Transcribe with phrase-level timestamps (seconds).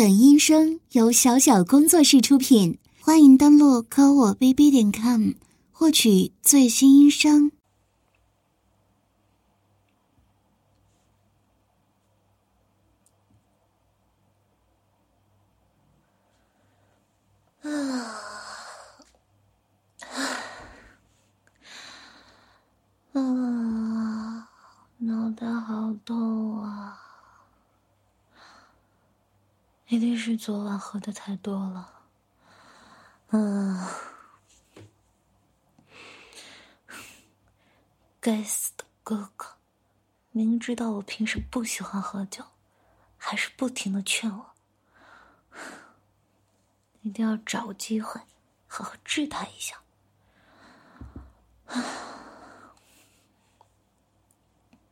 [0.00, 5.32] 本音声由小小工作室出品，欢迎登录科我 bb 点 com
[5.70, 7.52] 获取最新音声。
[17.60, 17.68] 啊，
[23.12, 24.48] 啊，
[24.96, 26.99] 脑袋好痛啊！
[29.90, 32.04] 一定是昨晚喝的太多了。
[33.30, 33.88] 嗯，
[38.20, 39.56] 该死的哥哥，
[40.30, 42.44] 明知道我平时不喜欢喝酒，
[43.16, 44.52] 还是不停的劝我。
[47.02, 48.20] 一定要找机会，
[48.68, 49.82] 好好治他一下。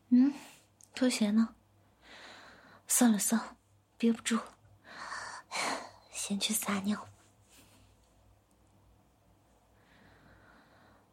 [0.09, 0.35] 嗯，
[0.93, 1.55] 拖鞋呢？
[2.89, 3.57] 算了算了，
[3.97, 4.58] 憋不住了，
[6.29, 7.09] 先去撒尿。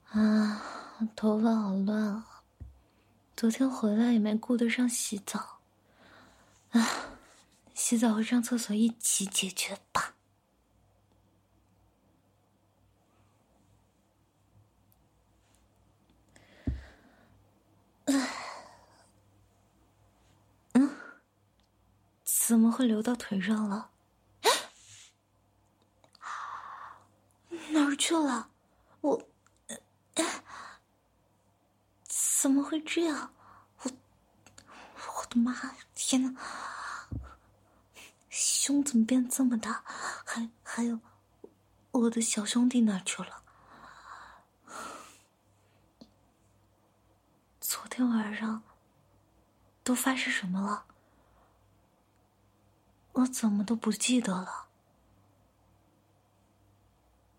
[0.10, 0.62] 啊，
[1.16, 2.44] 头发好乱啊！
[3.34, 5.62] 昨天回来也没顾得上洗澡。
[6.72, 6.86] 啊，
[7.74, 10.16] 洗澡和上厕所一起解决吧。
[20.74, 20.94] 嗯，
[22.26, 23.92] 怎么会流到腿上了？
[27.72, 28.52] 哪儿去了？
[29.02, 29.20] 我，
[32.08, 33.34] 怎么会这样？
[33.82, 33.92] 我，
[35.18, 35.78] 我的妈呀！
[35.96, 36.40] 天哪，
[38.30, 39.84] 胸怎么变这么大？
[40.24, 41.00] 还还有，
[41.90, 43.42] 我的小兄弟哪去了？
[47.60, 48.62] 昨天晚上
[49.84, 50.86] 都发生什么了？
[53.14, 54.68] 我怎么都不记得了？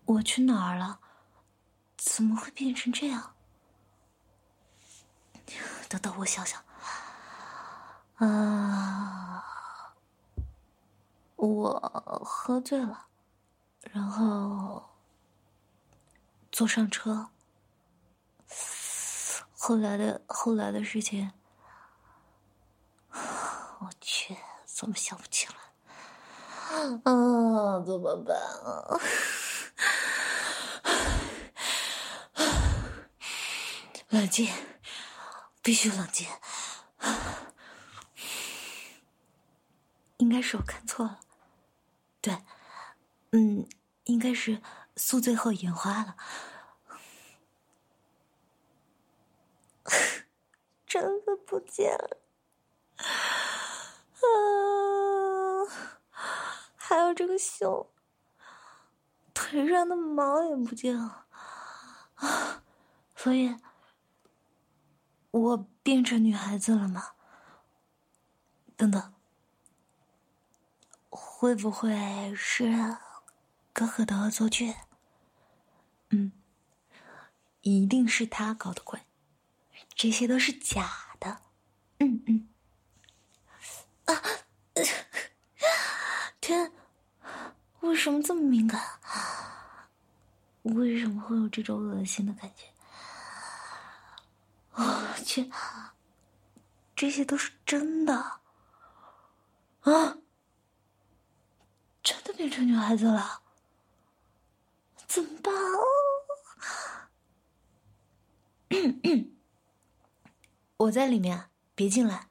[0.06, 1.00] 我去哪儿了？
[1.96, 3.34] 怎么会变成这样？
[5.88, 6.62] 等等，我想想。
[8.16, 9.44] 啊，
[11.36, 13.06] 我喝醉了，
[13.92, 14.90] 然后
[16.52, 17.30] 坐上车。
[19.58, 21.32] 后来的后来的事情，
[23.10, 25.54] 我去，怎么想不起来？
[27.04, 29.00] 啊，怎么办啊？
[34.16, 34.50] 冷静，
[35.62, 36.26] 必须冷静。
[40.16, 41.20] 应该是我看错了，
[42.22, 42.38] 对，
[43.32, 43.68] 嗯，
[44.04, 44.62] 应该是
[44.96, 46.16] 宿醉后眼花了。
[50.86, 52.16] 真的不见了，
[52.96, 54.24] 啊！
[56.74, 57.86] 还有这个胸，
[59.34, 61.26] 腿上的毛也不见了，
[63.14, 63.54] 所以，
[65.36, 67.10] 我变成女孩子了吗？
[68.74, 69.12] 等等，
[71.10, 72.96] 会不会是
[73.72, 74.74] 哥哥的恶作剧？
[76.08, 76.32] 嗯，
[77.60, 79.00] 一定是他搞的鬼。
[79.94, 81.42] 这些都是假的，
[81.98, 82.48] 嗯嗯，
[84.06, 84.14] 啊，
[86.40, 86.72] 天，
[87.80, 88.82] 为什么这么敏感？
[90.62, 92.75] 为什么会有这种恶心的感觉？
[94.76, 95.50] 我去，
[96.94, 98.14] 这些都是真的
[99.80, 100.18] 啊！
[102.02, 103.42] 真的变成女孩子了，
[105.06, 105.52] 怎么办？
[108.68, 109.36] 嗯嗯。
[110.76, 112.28] 我在里面，别进来。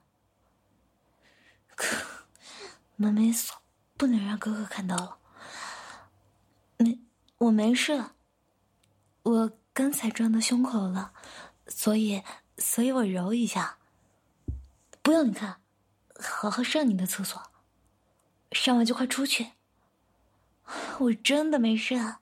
[2.96, 3.62] 门没锁，
[3.98, 5.18] 不能让哥哥看到了。
[6.78, 7.00] 没，
[7.40, 8.12] 我没事。
[9.24, 11.14] 我刚才撞到胸口了，
[11.76, 12.24] 所以，
[12.58, 13.78] 所以我揉一下。
[15.02, 15.62] 不用你看，
[16.18, 17.52] 好好上你的厕所，
[18.54, 19.52] 上完就快出去。
[21.00, 21.96] 我真的没事。
[21.96, 22.22] 啊。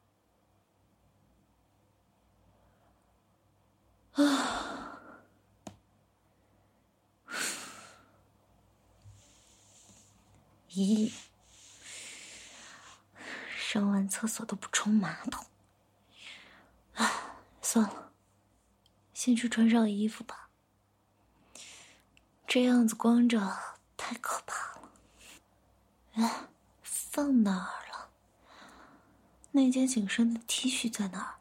[10.71, 11.13] 咦，
[13.55, 15.45] 上完厕所都不冲马桶，
[16.95, 18.12] 啊，算了，
[19.23, 20.49] 先去穿上衣服吧。
[22.45, 23.57] 这样子光着
[23.95, 24.89] 太可怕了。
[26.15, 26.49] 哎，
[26.81, 28.09] 放哪儿了？
[29.51, 31.35] 那件紧身的 T 恤在哪儿？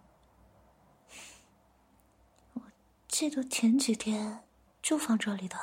[2.52, 2.62] 我
[3.08, 4.44] 记得前几天
[4.80, 5.58] 就放这里的。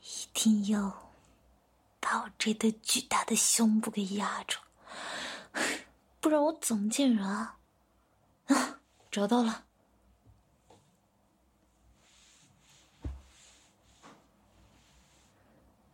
[0.00, 1.10] 一定要
[1.98, 4.60] 把我这对巨大的胸部给压住，
[6.20, 7.56] 不然我怎么见人啊？
[8.54, 8.80] 啊，
[9.10, 9.66] 找到了！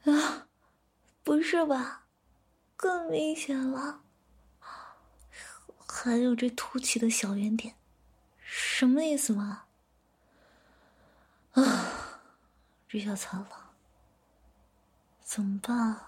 [0.04, 0.48] 啊，
[1.22, 2.06] 不是吧？
[2.76, 4.02] 更明显了，
[5.88, 7.74] 还有这凸起的小圆点，
[8.38, 9.64] 什么意思嘛？
[11.52, 12.20] 啊，
[12.86, 13.70] 这下惨了，
[15.20, 16.06] 怎么办？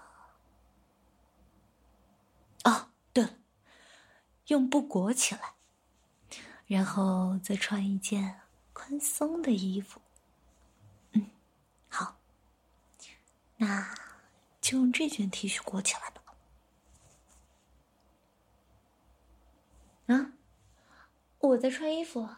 [2.63, 3.33] 啊，对了，
[4.47, 5.55] 用布裹起来，
[6.69, 8.41] 然后再穿一件
[8.73, 9.99] 宽松的衣服。
[11.13, 11.29] 嗯，
[11.89, 12.15] 好。
[13.57, 13.93] 那
[14.61, 16.21] 就用这件 T 恤裹起来吧。
[20.07, 20.31] 啊，
[21.39, 22.29] 我在穿衣服，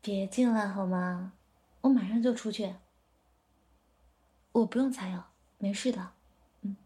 [0.00, 1.32] 别进来好吗？
[1.80, 2.76] 我马上就出去。
[4.52, 6.12] 我不用擦药，没事的。
[6.62, 6.76] 嗯。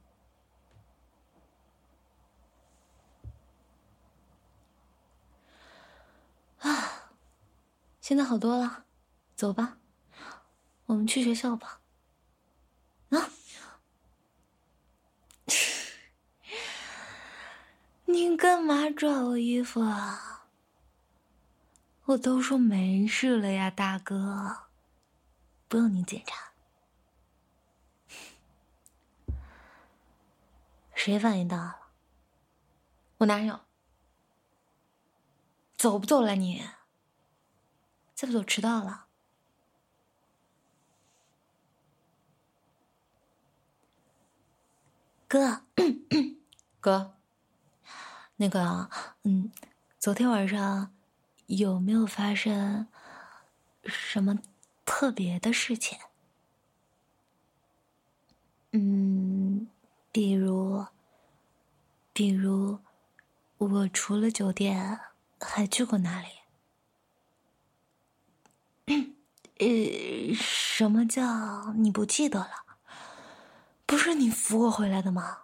[6.58, 7.12] 啊，
[8.10, 8.86] 现在好多了，
[9.36, 9.78] 走吧，
[10.86, 11.80] 我们去学校吧。
[13.10, 13.30] 啊！
[18.06, 20.48] 你干嘛拽我衣服啊？
[22.06, 24.62] 我都说没事了呀，大哥，
[25.68, 26.50] 不用你检查。
[30.96, 31.76] 谁反应大了？
[33.18, 33.60] 我哪有？
[35.76, 36.64] 走不走了你？
[38.20, 39.06] 再不走迟到了。
[45.26, 45.62] 哥，
[46.80, 47.14] 哥，
[48.36, 48.90] 那个，
[49.22, 49.50] 嗯，
[49.98, 50.92] 昨天晚上
[51.46, 52.88] 有没有发生
[53.84, 54.38] 什么
[54.84, 55.98] 特别的事情？
[58.72, 59.66] 嗯，
[60.12, 60.84] 比如，
[62.12, 62.80] 比如，
[63.56, 65.00] 我除了酒店
[65.40, 66.39] 还去过哪里？
[69.60, 72.64] 呃，什么叫你不记得了？
[73.84, 75.42] 不是你扶我回来的吗？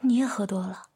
[0.00, 0.90] 你也喝多了，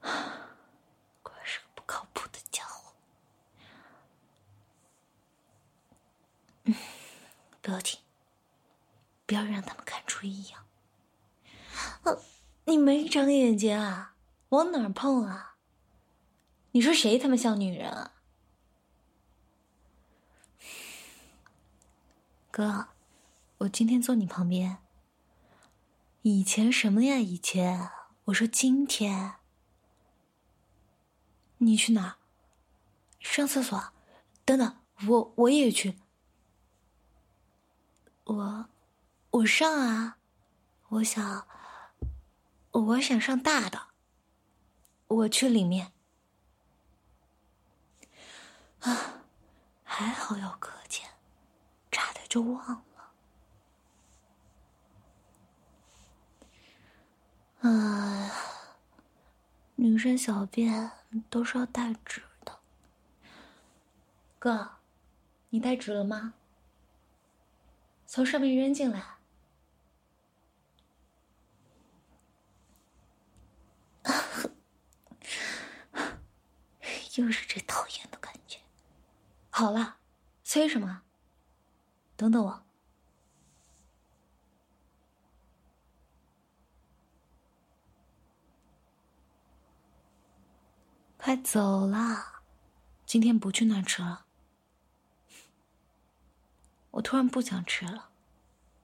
[0.00, 2.94] 果然是个不靠谱的家伙。
[6.64, 6.74] 嗯，
[7.60, 8.00] 不要紧，
[9.26, 10.64] 不要让他们看出异样。
[12.04, 12.16] 啊，
[12.64, 14.14] 你没长眼睛啊？
[14.48, 15.55] 往哪儿碰啊？
[16.76, 18.12] 你说谁他妈像女人啊？
[22.52, 22.88] 哥，
[23.56, 24.76] 我今天坐你旁边。
[26.20, 27.16] 以前什么呀？
[27.16, 27.88] 以前
[28.26, 29.36] 我说今天，
[31.56, 32.18] 你去哪？
[33.20, 33.94] 上厕所？
[34.44, 34.76] 等等，
[35.08, 35.98] 我我也去。
[38.24, 38.68] 我
[39.30, 40.18] 我上啊！
[40.90, 41.48] 我想
[42.70, 43.86] 我想上大的。
[45.08, 45.95] 我去里面。
[48.80, 49.22] 啊，
[49.82, 51.08] 还好有隔间。
[51.90, 53.12] 差点就忘了。
[57.60, 58.30] 啊，
[59.76, 60.90] 女生小便
[61.30, 62.58] 都是要带纸的。
[64.38, 64.78] 哥，
[65.48, 66.34] 你带纸了吗？
[68.06, 69.16] 从上面扔进来。
[77.16, 78.60] 又是这讨厌的感觉。
[79.58, 79.96] 好了，
[80.44, 81.00] 催什么？
[82.14, 82.66] 等等我，
[91.16, 92.42] 快走啦！
[93.06, 94.26] 今天不去那吃了。
[96.90, 98.10] 我突然不想吃了，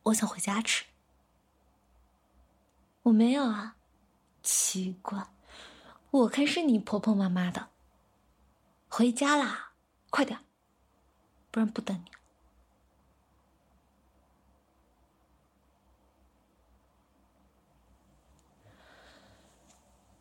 [0.05, 0.87] 我想回家吃。
[3.03, 3.77] 我没有啊，
[4.43, 5.27] 奇怪，
[6.11, 7.69] 我看是你婆婆妈妈的。
[8.89, 9.73] 回家啦，
[10.09, 10.43] 快点，
[11.53, 12.05] 不然不等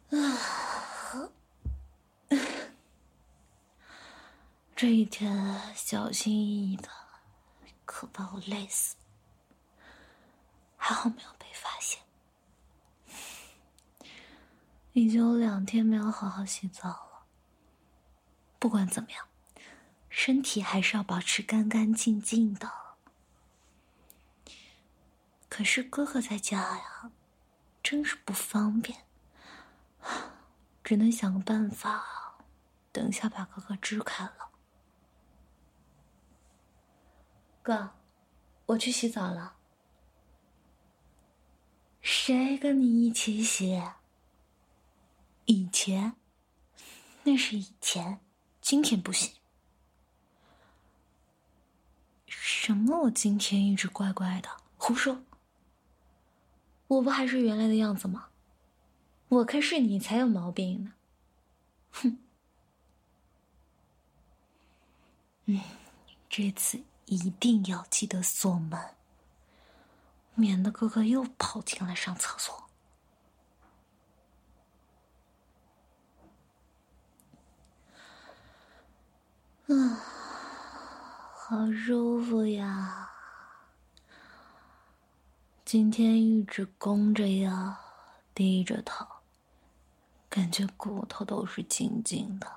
[0.09, 0.17] 你。
[0.19, 1.31] 啊！
[4.75, 6.89] 这一天小心翼翼的，
[7.85, 8.97] 可把我累死。
[10.75, 12.01] 还好没有被发现。
[14.93, 17.25] 已经有两天没有好好洗澡了。
[18.59, 19.25] 不管怎么样，
[20.11, 22.69] 身体还是要保持干干净净的。
[25.49, 27.11] 可是哥哥在家呀，
[27.81, 29.05] 真是不方便。
[30.83, 32.43] 只能想个办法，
[32.91, 34.49] 等一下把哥哥支开了。
[37.61, 37.91] 哥，
[38.65, 39.55] 我去洗澡了。
[42.01, 43.81] 谁跟你一起洗？
[45.45, 46.15] 以前，
[47.23, 48.19] 那是以前，
[48.59, 49.40] 今天不行。
[52.43, 53.01] 什么？
[53.01, 55.21] 我今天一直怪怪的，胡说！
[56.87, 58.29] 我不还是原来的样子吗？
[59.27, 60.93] 我看是你才有毛病呢。
[61.91, 62.17] 哼！
[65.45, 65.61] 嗯，
[66.27, 68.95] 这次一定要记得锁门，
[70.33, 72.67] 免得哥哥又跑进来上厕所。
[79.67, 80.20] 啊，
[81.51, 83.09] 好舒服呀！
[85.65, 87.75] 今天一直弓着腰，
[88.33, 89.05] 低着头，
[90.29, 92.49] 感觉骨头都是紧紧的，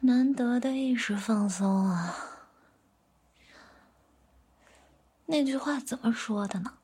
[0.00, 2.16] 难得的一时放松啊！
[5.26, 6.78] 那句话怎么说的呢？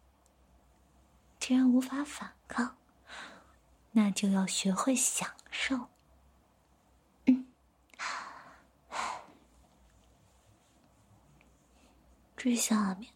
[1.40, 2.76] 既然无法反抗，
[3.90, 5.88] 那就要学会享受。
[12.42, 13.12] 这下面。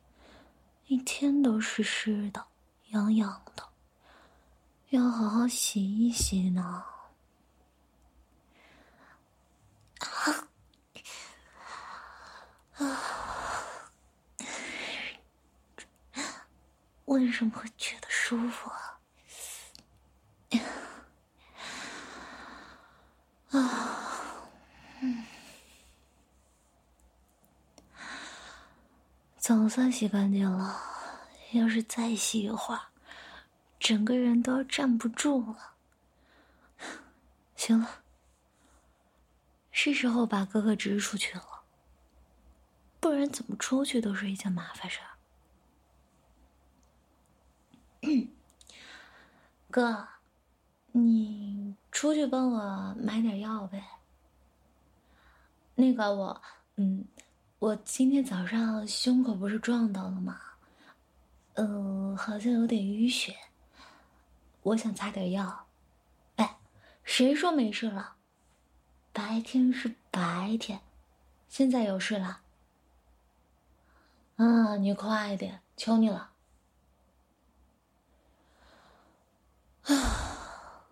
[0.87, 2.47] 一天都湿湿的、
[2.91, 3.69] 痒痒的，
[4.91, 6.85] 要好好洗一洗呢。
[9.99, 10.49] 啊！
[17.07, 18.71] 为什么会觉得舒服？
[23.51, 24.49] 啊，
[25.01, 25.27] 嗯，
[29.47, 30.77] 总算洗干净了。
[31.53, 32.81] 要是再洗一会儿，
[33.79, 35.75] 整个人都要站不住了。
[37.55, 38.03] 行了，
[39.71, 41.63] 是时候把哥哥支出去了，
[42.99, 45.15] 不然怎么出去都是一件麻烦事儿。
[49.71, 50.09] 哥，
[50.91, 53.85] 你出去帮我买点药呗。
[55.77, 56.43] 那个我，
[56.75, 57.05] 嗯，
[57.59, 60.39] 我今天早上胸口不是撞到了吗？
[61.55, 63.35] 嗯，好像有点淤血，
[64.63, 65.67] 我想擦点药。
[66.37, 66.59] 哎，
[67.03, 68.17] 谁说没事了？
[69.11, 70.79] 白天是白天，
[71.49, 72.43] 现在有事了。
[74.37, 76.31] 啊，你快点，求你了。
[79.85, 80.85] 啊，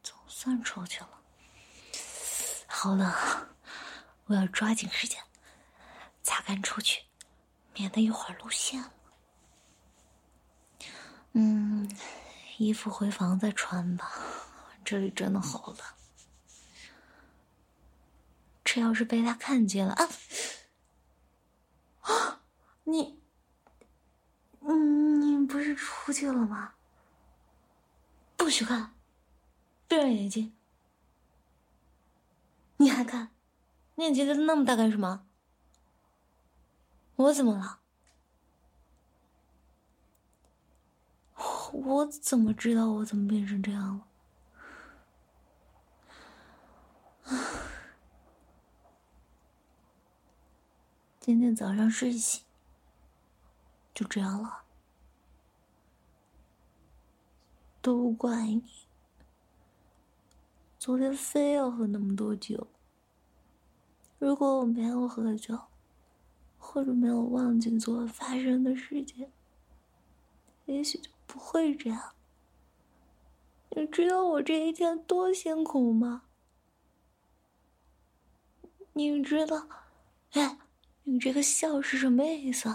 [0.00, 1.08] 总算出去了。
[2.68, 3.48] 好冷啊，
[4.26, 5.22] 我要抓紧时间
[6.22, 7.04] 擦干出去。
[7.76, 8.92] 免得一会儿露馅了。
[11.32, 11.90] 嗯，
[12.56, 14.12] 衣服回房再穿吧，
[14.84, 15.78] 这里真的好冷。
[18.64, 20.08] 这要是被他看见了啊！
[22.02, 22.40] 啊，
[22.84, 23.20] 你，
[24.60, 26.74] 你不是出去了吗？
[28.36, 28.94] 不许看，
[29.88, 30.56] 闭上眼睛。
[32.76, 33.33] 你还看？
[33.96, 35.26] 你眼睛瞪那么大干什么？
[37.16, 37.80] 我怎么了？
[41.72, 44.08] 我怎么知道我怎么变成这样了？
[51.20, 52.44] 今天早上睡醒
[53.94, 54.64] 就这样了，
[57.80, 58.62] 都怪你！
[60.78, 62.66] 昨天非要喝那么多酒，
[64.24, 65.58] 如果我没有喝酒。
[66.66, 69.30] 或者没有忘记昨晚发生的事情，
[70.64, 72.14] 也许就不会这样。
[73.76, 76.22] 你知道我这一天多辛苦吗？
[78.94, 79.68] 你知道，
[80.32, 80.58] 哎，
[81.02, 82.74] 你这个笑是什么意思？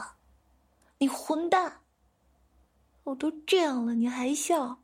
[0.99, 1.81] 你混蛋！
[3.05, 4.79] 我都这样了，你还笑？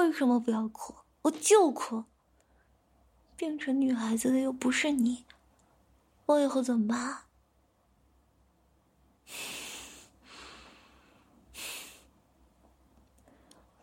[0.00, 0.94] 为什么不要哭？
[1.22, 2.04] 我就哭。
[3.36, 5.26] 变成女孩子的又不是你，
[6.26, 7.24] 我以后怎么办？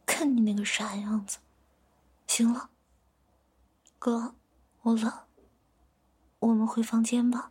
[0.06, 1.38] 看你那个傻样子。
[2.26, 2.70] 行了，
[4.00, 4.36] 哥，
[4.82, 5.12] 我冷，
[6.40, 7.50] 我们回房间吧。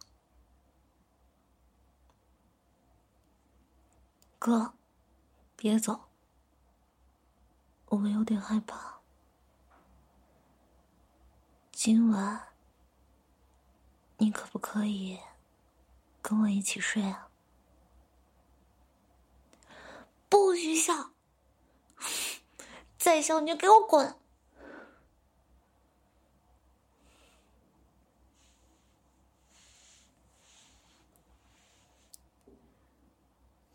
[4.38, 4.74] 哥，
[5.56, 6.05] 别走。
[8.02, 9.00] 我有点害怕。
[11.72, 12.48] 今晚
[14.18, 15.18] 你可不可以
[16.20, 17.28] 跟我一起睡啊？
[20.28, 21.10] 不许笑！
[22.98, 24.14] 再笑你就给我滚！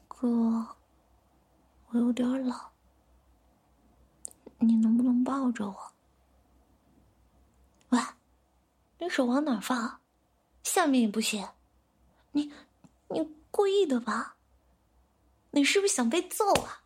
[0.07, 0.27] 哥
[1.89, 2.70] 我有点冷
[4.61, 5.93] 你能不能抱着我？
[7.89, 7.99] 喂，
[8.99, 9.99] 你手往哪放？
[10.63, 11.49] 下面也不行，
[12.31, 12.53] 你
[13.09, 14.37] 你故意的吧？
[15.51, 16.83] 你是不是想被揍啊？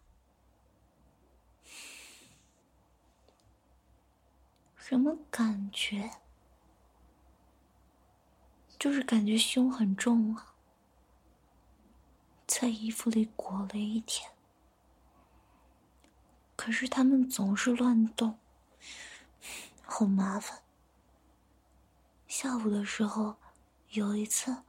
[4.77, 6.10] 什么感觉？
[8.79, 10.53] 就是感觉胸很重啊，
[12.48, 14.32] 在衣服里裹了一天，
[16.65, 18.39] 可是他们总是乱动，
[19.84, 20.63] 好麻烦。
[22.27, 23.36] 下午的时候，
[23.89, 24.63] 有一次，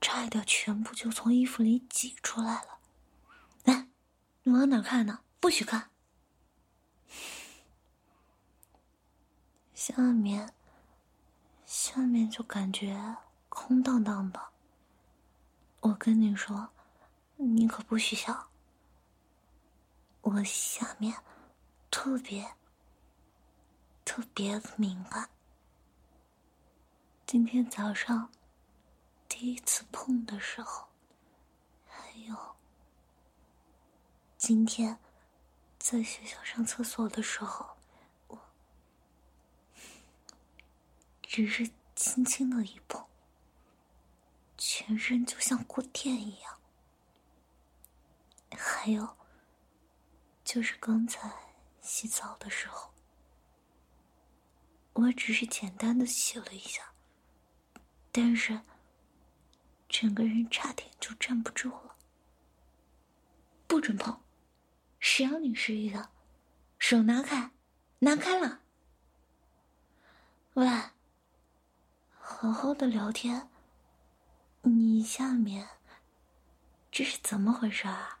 [0.00, 2.78] 差一点全部就从衣服里挤出来了。
[3.64, 3.88] 哎，
[4.44, 5.18] 你往哪看呢？
[5.40, 5.90] 不许看。
[9.74, 10.54] 下面，
[11.66, 13.16] 下面就感觉。
[13.48, 14.40] 空荡荡的，
[15.80, 16.68] 我跟你说，
[17.34, 18.46] 你可不许笑。
[20.20, 21.12] 我下面
[21.92, 22.54] 特别
[24.02, 25.28] 特别的敏感，
[27.26, 28.32] 今天早上
[29.28, 30.88] 第一次碰的时候，
[31.86, 32.56] 还有
[34.38, 34.98] 今天
[35.78, 37.76] 在学校上厕所的时候，
[38.28, 38.40] 我
[41.22, 43.06] 只是轻轻的一碰。
[44.56, 46.58] 全身就像过电一样，
[48.56, 49.16] 还有，
[50.42, 51.51] 就是刚才
[51.82, 52.94] 洗澡的时候，
[54.94, 56.92] 我只是简单的洗了一下，
[58.10, 58.60] 但是
[59.88, 61.96] 整个人差点就站不住了。
[63.66, 64.22] 不准碰，
[65.00, 66.10] 谁让你示意的？
[66.78, 67.50] 手拿开，
[67.98, 68.60] 拿开了。
[70.54, 70.66] 喂，
[72.18, 73.48] 好好的聊天。
[74.62, 75.68] 你下面
[76.90, 78.20] 这是怎么回事啊？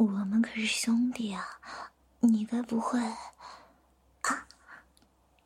[0.00, 1.60] 我们可是兄弟啊！
[2.20, 3.34] 你该不会啊？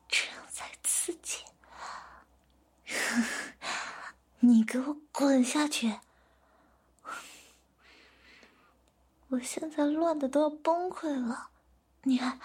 [0.07, 1.43] 这样才刺激！
[4.39, 5.99] 你给我滚下去！
[9.27, 11.49] 我现在乱的都要崩溃了，
[12.03, 12.39] 你还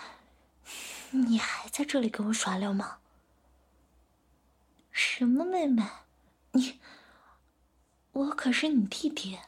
[1.11, 2.99] 你还在这里给我耍流氓？
[4.90, 5.88] 什么妹妹？
[6.51, 6.81] 你，
[8.11, 9.38] 我可是你弟弟。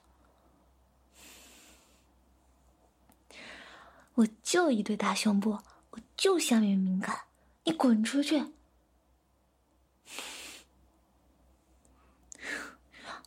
[4.15, 5.59] 我就一对大胸部，
[5.91, 7.25] 我就下面敏感，
[7.65, 8.53] 你滚出去！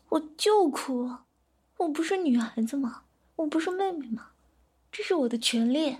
[0.10, 1.18] 我就哭，
[1.78, 3.04] 我不是女孩子吗？
[3.36, 4.32] 我不是妹妹吗？
[4.92, 5.98] 这是我的权利。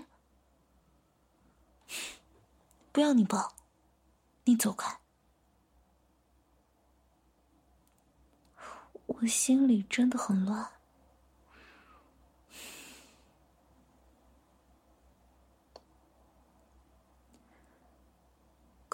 [2.92, 3.54] 不要你抱，
[4.44, 4.98] 你走开。
[9.06, 10.66] 我心里真的很乱，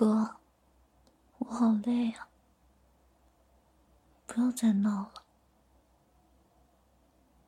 [0.05, 0.37] 哥，
[1.39, 2.27] 我好累啊，
[4.27, 5.23] 不要再闹了，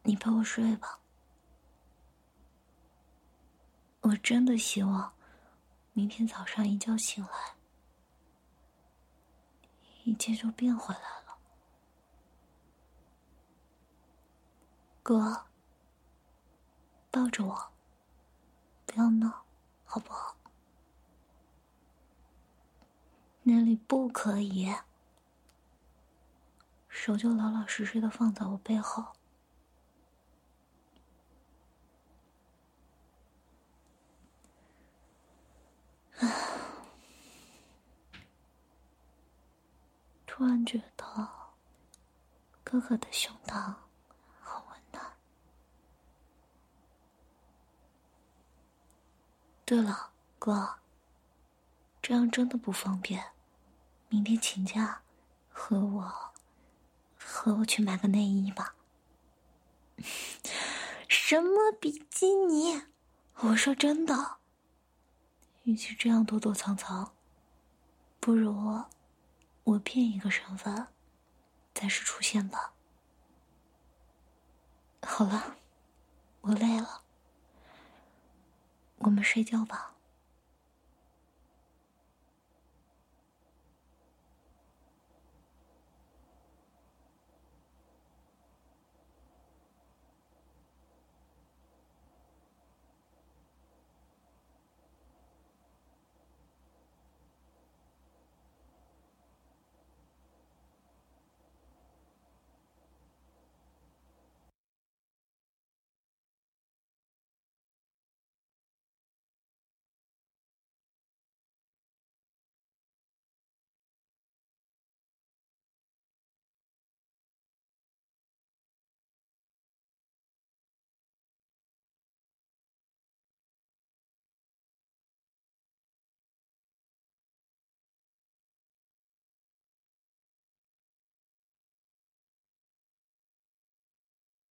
[0.05, 1.01] 你陪我睡吧。
[4.03, 5.13] 我真的希望，
[5.95, 7.57] 明天早上一觉醒来，
[10.05, 11.37] 一切就变回来了。
[15.03, 15.47] 哥，
[17.11, 17.73] 抱着我，
[18.87, 19.45] 不要闹，
[19.85, 20.37] 好不好？
[23.47, 24.75] 那里不可以，
[26.89, 29.05] 手就老老实实的放在我背后。
[40.27, 41.29] 突然觉得
[42.65, 43.75] 哥哥的胸膛
[44.41, 45.13] 好温暖。
[49.67, 50.79] 对了，哥，
[52.01, 53.34] 这样真的不方便。
[54.15, 55.03] 明天请假，
[55.49, 56.33] 和我，
[57.19, 58.77] 和我去买个内衣吧。
[61.09, 62.85] 什么比基尼？
[63.39, 64.37] 我说真的。
[65.65, 67.13] 与其这样躲躲藏藏，
[68.21, 68.85] 不如
[69.65, 70.87] 我变一个身份，
[71.75, 72.73] 暂时出现吧。
[75.03, 75.57] 好了，
[76.43, 77.03] 我累了。
[78.99, 79.94] 我们睡觉吧。